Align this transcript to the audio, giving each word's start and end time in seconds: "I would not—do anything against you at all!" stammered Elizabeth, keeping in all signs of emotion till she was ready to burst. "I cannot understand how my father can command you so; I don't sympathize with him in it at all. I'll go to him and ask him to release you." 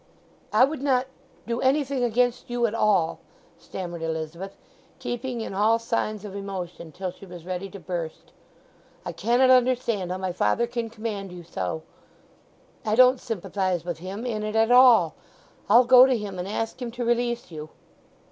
"I 0.51 0.65
would 0.65 0.81
not—do 0.81 1.61
anything 1.61 2.03
against 2.03 2.49
you 2.49 2.65
at 2.65 2.73
all!" 2.73 3.19
stammered 3.59 4.01
Elizabeth, 4.01 4.57
keeping 4.97 5.41
in 5.41 5.53
all 5.53 5.77
signs 5.77 6.25
of 6.25 6.35
emotion 6.35 6.91
till 6.91 7.11
she 7.11 7.27
was 7.27 7.45
ready 7.45 7.69
to 7.69 7.79
burst. 7.79 8.31
"I 9.05 9.11
cannot 9.11 9.51
understand 9.51 10.11
how 10.11 10.17
my 10.17 10.31
father 10.31 10.65
can 10.65 10.89
command 10.89 11.31
you 11.31 11.43
so; 11.43 11.83
I 12.83 12.95
don't 12.95 13.21
sympathize 13.21 13.85
with 13.85 13.99
him 13.99 14.25
in 14.25 14.41
it 14.41 14.55
at 14.55 14.71
all. 14.71 15.13
I'll 15.69 15.85
go 15.85 16.07
to 16.07 16.17
him 16.17 16.39
and 16.39 16.47
ask 16.47 16.81
him 16.81 16.89
to 16.93 17.05
release 17.05 17.51
you." 17.51 17.69